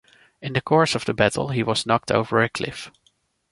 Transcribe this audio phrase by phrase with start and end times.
[0.41, 2.89] In the course of the battle he was knocked over a cliff.